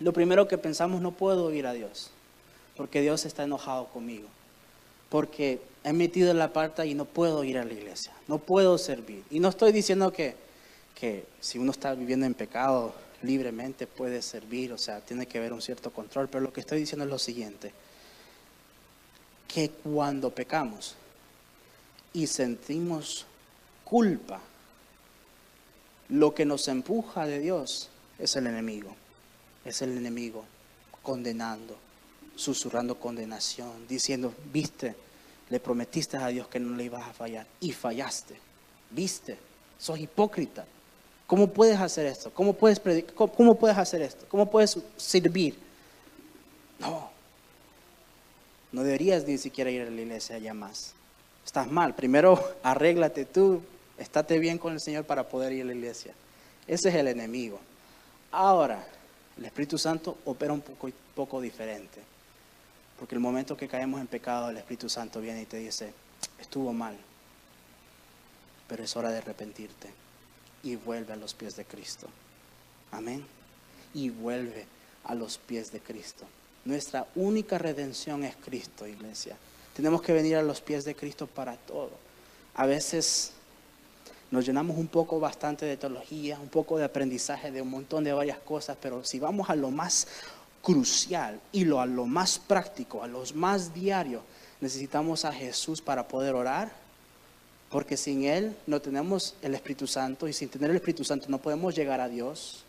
[0.00, 2.10] lo primero que pensamos no puedo ir a Dios,
[2.76, 4.28] porque Dios está enojado conmigo,
[5.08, 9.22] porque he metido la parte y no puedo ir a la iglesia, no puedo servir.
[9.30, 10.34] Y no estoy diciendo que,
[10.94, 12.92] que si uno está viviendo en pecado
[13.22, 16.80] libremente puede servir, o sea, tiene que haber un cierto control, pero lo que estoy
[16.80, 17.72] diciendo es lo siguiente
[19.48, 20.94] que cuando pecamos
[22.12, 23.26] y sentimos
[23.84, 24.40] culpa,
[26.08, 28.94] lo que nos empuja de Dios es el enemigo.
[29.64, 30.44] Es el enemigo
[31.02, 31.76] condenando,
[32.36, 34.94] susurrando condenación, diciendo, viste,
[35.50, 38.36] le prometiste a Dios que no le ibas a fallar y fallaste.
[38.90, 39.38] Viste,
[39.78, 40.64] sos hipócrita.
[41.26, 42.32] ¿Cómo puedes hacer esto?
[42.32, 42.80] ¿Cómo puedes,
[43.14, 44.26] cómo puedes hacer esto?
[44.28, 45.58] ¿Cómo puedes servir?
[46.78, 47.05] No,
[48.72, 50.94] no deberías ni siquiera ir a la iglesia ya más.
[51.44, 51.94] Estás mal.
[51.94, 53.62] Primero arréglate tú,
[53.98, 56.12] estate bien con el Señor para poder ir a la iglesia.
[56.66, 57.60] Ese es el enemigo.
[58.32, 58.84] Ahora,
[59.38, 62.00] el Espíritu Santo opera un poco, poco diferente.
[62.98, 65.92] Porque el momento que caemos en pecado, el Espíritu Santo viene y te dice,
[66.40, 66.96] estuvo mal,
[68.68, 69.90] pero es hora de arrepentirte.
[70.62, 72.08] Y vuelve a los pies de Cristo.
[72.90, 73.24] Amén.
[73.94, 74.66] Y vuelve
[75.04, 76.26] a los pies de Cristo.
[76.66, 79.36] Nuestra única redención es Cristo, iglesia.
[79.74, 81.92] Tenemos que venir a los pies de Cristo para todo.
[82.56, 83.30] A veces
[84.32, 88.12] nos llenamos un poco bastante de teología, un poco de aprendizaje de un montón de
[88.12, 90.08] varias cosas, pero si vamos a lo más
[90.60, 94.22] crucial y lo, a lo más práctico, a lo más diario,
[94.60, 96.72] necesitamos a Jesús para poder orar,
[97.70, 101.38] porque sin Él no tenemos el Espíritu Santo y sin tener el Espíritu Santo no
[101.38, 102.64] podemos llegar a Dios.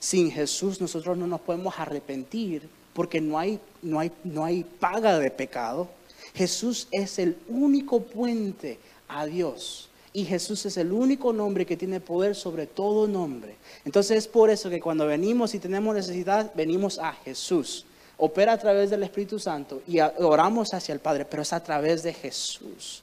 [0.00, 5.18] Sin Jesús nosotros no nos podemos arrepentir porque no hay, no hay, no hay paga
[5.18, 5.88] de pecado.
[6.34, 9.88] Jesús es el único puente a Dios.
[10.12, 13.56] Y Jesús es el único nombre que tiene poder sobre todo nombre.
[13.84, 17.84] Entonces es por eso que cuando venimos y tenemos necesidad, venimos a Jesús.
[18.16, 22.02] Opera a través del Espíritu Santo y oramos hacia el Padre, pero es a través
[22.02, 23.02] de Jesús.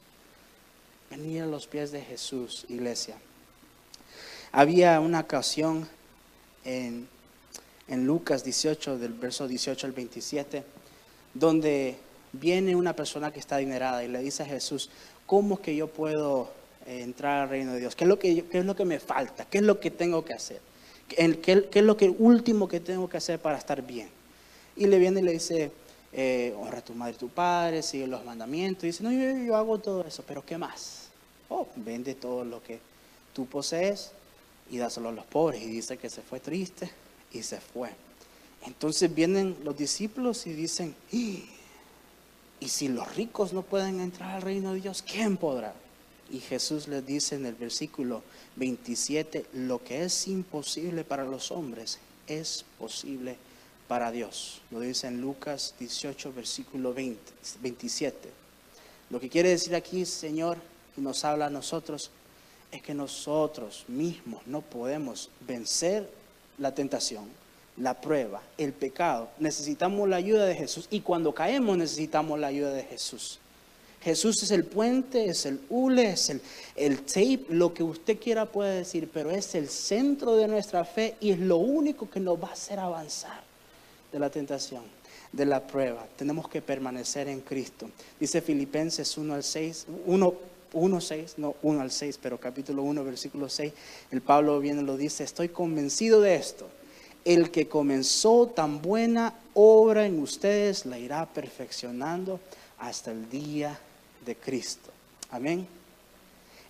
[1.10, 3.16] Venir a los pies de Jesús, iglesia.
[4.52, 5.88] Había una ocasión
[6.64, 7.08] en
[7.88, 10.64] en Lucas 18, del verso 18 al 27,
[11.34, 11.96] donde
[12.32, 14.90] viene una persona que está adinerada y le dice a Jesús,
[15.26, 16.50] ¿cómo es que yo puedo
[16.86, 17.94] eh, entrar al reino de Dios?
[17.94, 19.44] ¿Qué es lo que, qué es lo que me falta?
[19.44, 20.60] ¿Qué es lo que tengo que hacer?
[21.08, 24.08] ¿Qué, qué es lo que último que tengo que hacer para estar bien?
[24.76, 25.70] Y le viene y le dice,
[26.12, 28.84] eh, honra a tu madre y tu padre, sigue los mandamientos.
[28.84, 31.08] Y dice, no, yo, yo hago todo eso, pero ¿qué más?
[31.48, 32.80] Oh, vende todo lo que
[33.32, 34.10] tú posees
[34.68, 35.62] y dáselo a los pobres.
[35.62, 36.90] Y dice que se fue triste
[37.36, 37.90] y se fue.
[38.64, 41.44] Entonces vienen los discípulos y dicen, ¿y
[42.66, 45.74] si los ricos no pueden entrar al reino de Dios, quién podrá?
[46.30, 48.22] Y Jesús les dice en el versículo
[48.56, 53.36] 27, lo que es imposible para los hombres es posible
[53.86, 54.60] para Dios.
[54.72, 57.20] Lo dice en Lucas 18, versículo 20,
[57.62, 58.30] 27.
[59.10, 60.58] Lo que quiere decir aquí, Señor,
[60.96, 62.10] y nos habla a nosotros,
[62.72, 66.10] es que nosotros mismos no podemos vencer
[66.58, 67.24] la tentación,
[67.76, 69.28] la prueba, el pecado.
[69.38, 73.38] Necesitamos la ayuda de Jesús y cuando caemos necesitamos la ayuda de Jesús.
[74.02, 76.40] Jesús es el puente, es el hule, es el,
[76.76, 81.16] el tape, lo que usted quiera puede decir, pero es el centro de nuestra fe
[81.20, 83.42] y es lo único que nos va a hacer avanzar
[84.12, 84.84] de la tentación,
[85.32, 86.06] de la prueba.
[86.16, 87.90] Tenemos que permanecer en Cristo.
[88.20, 90.34] Dice Filipenses 1 al 6, 1,
[90.76, 93.72] 1, 6, no 1 al 6, pero capítulo 1, versículo 6,
[94.10, 96.68] el Pablo viene y lo dice, estoy convencido de esto.
[97.24, 102.38] El que comenzó tan buena obra en ustedes la irá perfeccionando
[102.78, 103.78] hasta el día
[104.24, 104.90] de Cristo.
[105.30, 105.66] Amén.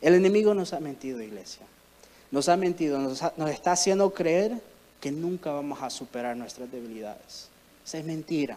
[0.00, 1.66] El enemigo nos ha mentido, iglesia.
[2.30, 4.60] Nos ha mentido, nos, está haciendo creer
[5.00, 7.48] que nunca vamos a superar nuestras debilidades.
[7.84, 8.56] Esa es mentira.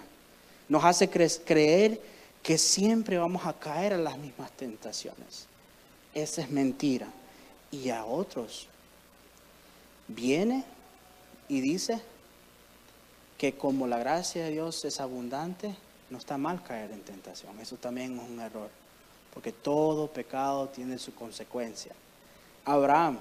[0.67, 1.99] Nos hace creer
[2.43, 5.47] que siempre vamos a caer en las mismas tentaciones.
[6.13, 7.07] Esa es mentira.
[7.71, 8.67] Y a otros
[10.07, 10.63] viene
[11.47, 12.01] y dice
[13.37, 15.75] que como la gracia de Dios es abundante,
[16.09, 17.59] no está mal caer en tentación.
[17.59, 18.69] Eso también es un error
[19.33, 21.93] porque todo pecado tiene su consecuencia.
[22.65, 23.19] Abraham,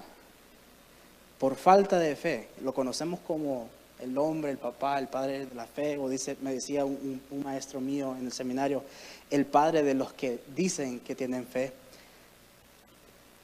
[1.38, 3.68] por falta de fe, lo conocemos como
[4.00, 7.80] el hombre, el papá, el padre de la fe, o dice, me decía un, maestro
[7.80, 8.82] mío en el seminario,
[9.30, 11.72] el padre de los que dicen que tienen fe.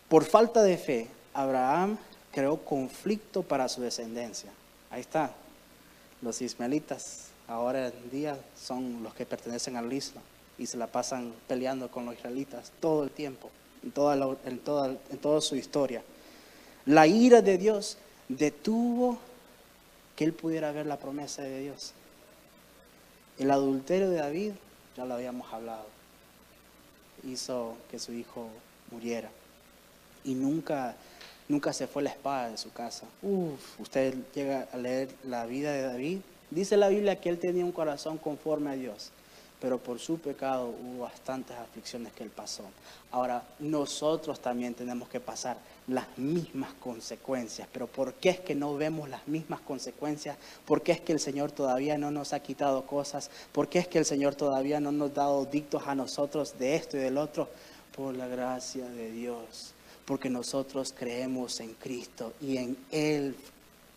[0.09, 1.99] Por falta de fe, Abraham
[2.33, 4.51] creó conflicto para su descendencia.
[4.91, 5.33] Ahí está.
[6.23, 10.23] Los ismaelitas ahora en día son los que pertenecen al Islam
[10.57, 13.51] y se la pasan peleando con los israelitas todo el tiempo,
[13.83, 16.03] en toda, en toda, en toda su historia.
[16.87, 19.19] La ira de Dios detuvo
[20.17, 21.93] que él pudiera ver la promesa de Dios.
[23.39, 24.53] El adulterio de David,
[24.97, 25.87] ya lo habíamos hablado,
[27.25, 28.49] hizo que su hijo
[28.91, 29.31] muriera.
[30.25, 30.95] Y nunca,
[31.49, 33.07] nunca se fue la espada de su casa.
[33.23, 36.21] Uf, usted llega a leer la vida de David.
[36.51, 39.11] Dice la Biblia que él tenía un corazón conforme a Dios
[39.65, 42.65] pero por su pecado hubo bastantes aflicciones que él pasó.
[43.13, 48.77] Ahora, nosotros también tenemos que pasar las mismas consecuencias, pero ¿por qué es que no
[48.77, 50.37] vemos las mismas consecuencias?
[50.67, 53.31] ¿Por qué es que el Señor todavía no nos ha quitado cosas?
[53.53, 56.77] ¿Por qué es que el Señor todavía no nos ha dado dictos a nosotros de
[56.77, 57.49] esto y del otro?
[57.97, 59.73] Por la gracia de Dios,
[60.05, 63.35] porque nosotros creemos en Cristo y en Él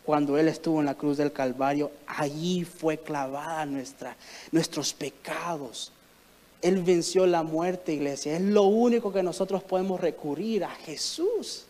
[0.08, 4.15] cuando Él estuvo en la cruz del Calvario, allí fue clavada nuestra,
[4.54, 5.91] nuestros pecados.
[6.62, 8.38] Él venció la muerte, iglesia.
[8.38, 11.65] Es lo único que nosotros podemos recurrir a Jesús.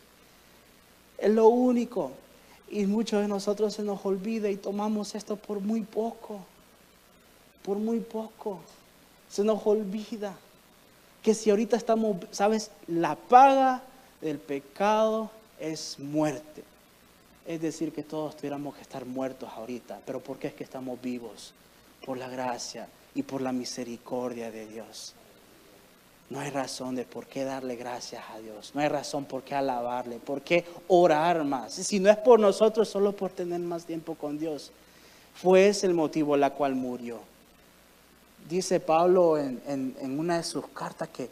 [1.18, 2.12] Es lo único.
[2.70, 6.42] Y muchos de nosotros se nos olvida y tomamos esto por muy poco.
[7.64, 8.60] Por muy poco.
[9.32, 10.38] Se nos olvida
[11.24, 13.82] que si ahorita estamos, sabes, la paga
[14.22, 16.77] del pecado es muerte
[17.48, 20.02] es decir que todos tuviéramos que estar muertos ahorita.
[20.06, 21.54] Pero ¿por qué es que estamos vivos?
[22.06, 25.14] Por la gracia y por la misericordia de Dios.
[26.30, 28.72] No hay razón de por qué darle gracias a Dios.
[28.76, 31.74] No hay razón por qué alabarle, por qué orar más.
[31.74, 34.72] Si no es por nosotros, solo por tener más tiempo con Dios.
[35.34, 37.22] Fue ese el motivo la cual murió.
[38.50, 41.30] Dice Pablo en, una de sus cartas que,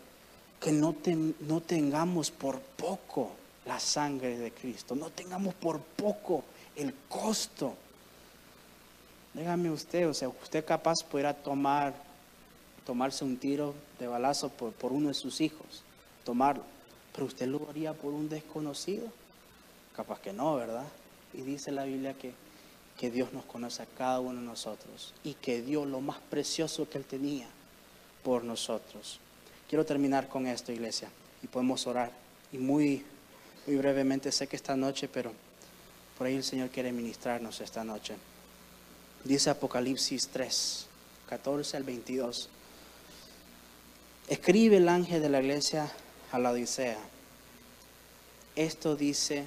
[0.61, 0.95] que no,
[1.41, 3.31] no tengamos por poco
[3.65, 4.95] la sangre de Cristo.
[4.95, 6.43] No tengamos por poco
[6.75, 7.75] el costo.
[9.33, 11.93] Dígame usted, o sea, usted capaz pudiera tomar,
[12.85, 15.83] tomarse un tiro de balazo por, por uno de sus hijos,
[16.23, 16.63] tomarlo,
[17.13, 19.07] pero usted lo haría por un desconocido.
[19.95, 20.85] Capaz que no, ¿verdad?
[21.33, 22.33] Y dice la Biblia que,
[22.97, 26.89] que Dios nos conoce a cada uno de nosotros y que dio lo más precioso
[26.89, 27.47] que Él tenía
[28.23, 29.19] por nosotros.
[29.69, 31.09] Quiero terminar con esto, iglesia,
[31.41, 32.11] y podemos orar.
[32.51, 33.05] Y muy
[33.65, 35.31] muy brevemente, sé que esta noche, pero
[36.17, 38.15] por ahí el Señor quiere ministrarnos esta noche.
[39.23, 40.85] Dice Apocalipsis 3,
[41.27, 42.49] 14 al 22.
[44.27, 45.91] Escribe el ángel de la iglesia
[46.31, 46.97] a la Odisea.
[48.55, 49.45] Esto dice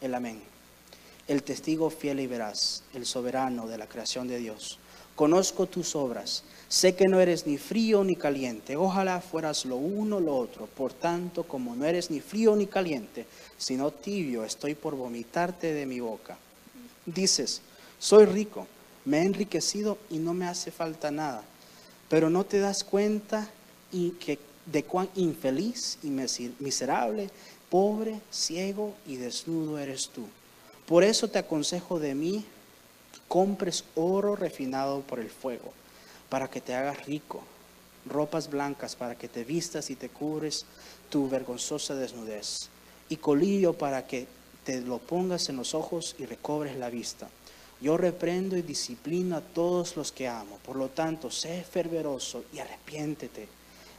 [0.00, 0.42] el amén.
[1.26, 4.78] El testigo fiel y veraz, el soberano de la creación de Dios.
[5.18, 8.76] Conozco tus obras Sé que no eres ni frío ni caliente.
[8.76, 10.66] Ojalá fueras lo uno o lo otro.
[10.66, 13.24] Por tanto, como no eres ni frío ni caliente,
[13.56, 16.36] sino tibio, estoy por vomitarte de mi boca.
[17.06, 17.62] Dices,
[17.98, 18.66] soy rico,
[19.06, 21.42] me he enriquecido y no me hace falta nada.
[22.10, 23.48] Pero no te das cuenta
[23.90, 27.30] y que de cuán infeliz y miserable,
[27.70, 30.26] pobre, ciego y desnudo eres tú.
[30.86, 32.44] Por eso te aconsejo de mí
[33.28, 35.72] compres oro refinado por el fuego,
[36.28, 37.42] para que te hagas rico,
[38.06, 40.64] ropas blancas para que te vistas y te cubres
[41.10, 42.68] tu vergonzosa desnudez,
[43.08, 44.26] y colillo para que
[44.64, 47.28] te lo pongas en los ojos y recobres la vista.
[47.80, 50.58] Yo reprendo y disciplino a todos los que amo.
[50.66, 53.46] Por lo tanto, sé fervoroso y arrepiéntete.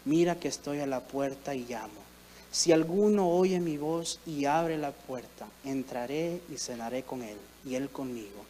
[0.06, 2.02] Mira que estoy a la puerta y llamo.
[2.52, 7.76] Si alguno oye mi voz y abre la puerta, entraré y cenaré con él y
[7.76, 8.44] él conmigo.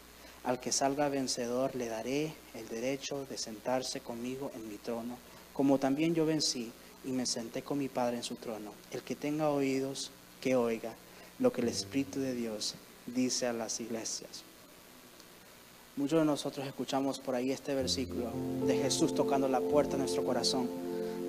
[0.43, 5.17] Al que salga vencedor le daré el derecho de sentarse conmigo en mi trono,
[5.53, 6.71] como también yo vencí
[7.05, 8.71] y me senté con mi Padre en su trono.
[8.91, 10.11] El que tenga oídos,
[10.41, 10.93] que oiga
[11.39, 12.75] lo que el Espíritu de Dios
[13.05, 14.43] dice a las iglesias.
[15.95, 18.31] Muchos de nosotros escuchamos por ahí este versículo
[18.65, 20.69] de Jesús tocando la puerta de nuestro corazón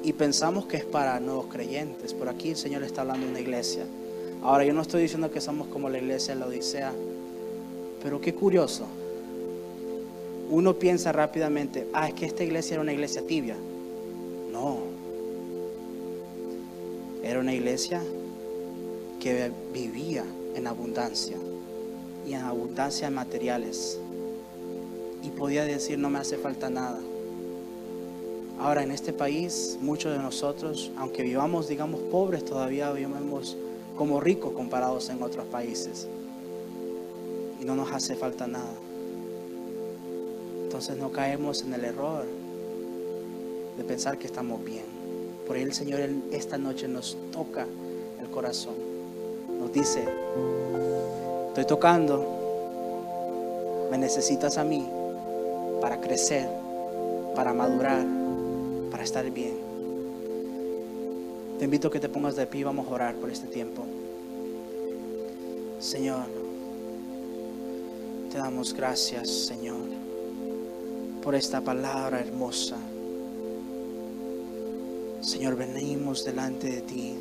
[0.05, 2.15] y pensamos que es para nuevos creyentes.
[2.15, 3.85] Por aquí el Señor está hablando de una iglesia.
[4.43, 6.93] Ahora, yo no estoy diciendo que somos como la iglesia de la Odisea,
[8.03, 8.87] pero qué curioso.
[10.51, 13.57] Uno piensa rápidamente, ah, es que esta iglesia era una iglesia tibia.
[14.51, 14.79] No.
[17.23, 18.03] Era una iglesia
[19.21, 20.25] que vivía
[20.57, 21.37] en abundancia
[22.27, 23.99] y en abundancia de materiales
[25.23, 26.99] y podía decir no me hace falta nada.
[28.59, 33.57] Ahora en este país muchos de nosotros, aunque vivamos digamos pobres, todavía vivimos
[33.97, 36.09] como ricos comparados en otros países.
[37.61, 38.90] Y no nos hace falta nada.
[40.81, 42.25] Entonces no caemos en el error
[43.77, 44.87] de pensar que estamos bien.
[45.47, 46.01] Por ahí el Señor
[46.33, 47.67] esta noche nos toca
[48.19, 48.77] el corazón.
[49.59, 50.09] Nos dice,
[51.49, 52.25] estoy tocando,
[53.91, 54.89] me necesitas a mí
[55.83, 56.49] para crecer,
[57.35, 58.07] para madurar,
[58.91, 59.59] para estar bien.
[61.59, 63.85] Te invito a que te pongas de pie y vamos a orar por este tiempo.
[65.79, 66.25] Señor,
[68.33, 69.77] te damos gracias, Señor,
[71.23, 72.77] por esta palabra hermosa.
[75.21, 77.19] Señor, venimos delante de ti,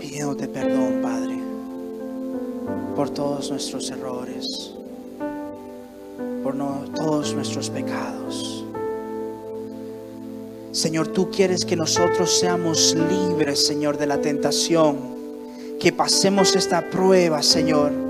[0.00, 1.38] pidiéndote perdón, Padre
[2.98, 4.72] por todos nuestros errores,
[6.42, 6.56] por
[6.96, 8.64] todos nuestros pecados.
[10.72, 14.98] Señor, tú quieres que nosotros seamos libres, Señor, de la tentación,
[15.78, 18.07] que pasemos esta prueba, Señor.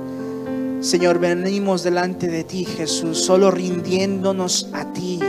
[0.89, 5.21] Señor, venimos delante de ti, Jesús, solo rindiéndonos a ti.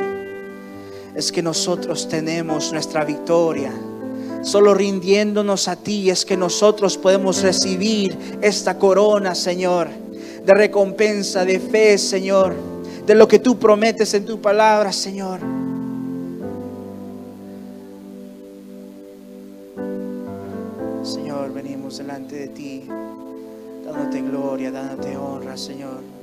[1.13, 3.73] Es que nosotros tenemos nuestra victoria.
[4.41, 9.89] Solo rindiéndonos a ti es que nosotros podemos recibir esta corona, Señor,
[10.45, 12.55] de recompensa, de fe, Señor,
[13.05, 15.58] de lo que tú prometes en tu palabra, Señor.
[24.79, 26.18] Dándote honra, Señor.